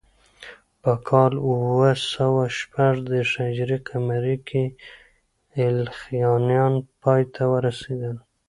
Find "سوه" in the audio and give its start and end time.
2.13-2.43